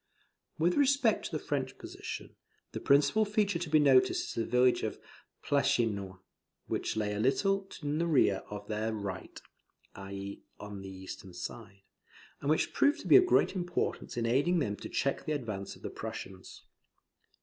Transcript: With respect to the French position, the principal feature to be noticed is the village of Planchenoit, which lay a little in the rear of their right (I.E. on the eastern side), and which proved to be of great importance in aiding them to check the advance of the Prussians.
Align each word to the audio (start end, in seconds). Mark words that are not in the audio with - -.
With 0.57 0.77
respect 0.77 1.25
to 1.25 1.31
the 1.31 1.37
French 1.43 1.77
position, 1.77 2.35
the 2.71 2.79
principal 2.79 3.23
feature 3.23 3.59
to 3.59 3.69
be 3.69 3.77
noticed 3.77 4.29
is 4.29 4.33
the 4.33 4.49
village 4.49 4.81
of 4.81 4.99
Planchenoit, 5.43 6.17
which 6.65 6.97
lay 6.97 7.13
a 7.13 7.19
little 7.19 7.69
in 7.83 7.99
the 7.99 8.07
rear 8.07 8.41
of 8.49 8.67
their 8.67 8.91
right 8.93 9.39
(I.E. 9.93 10.41
on 10.59 10.81
the 10.81 10.89
eastern 10.89 11.35
side), 11.35 11.83
and 12.41 12.49
which 12.49 12.73
proved 12.73 13.01
to 13.01 13.07
be 13.07 13.17
of 13.17 13.27
great 13.27 13.53
importance 13.55 14.17
in 14.17 14.25
aiding 14.25 14.57
them 14.57 14.75
to 14.77 14.89
check 14.89 15.25
the 15.25 15.33
advance 15.33 15.75
of 15.75 15.83
the 15.83 15.91
Prussians. 15.91 16.63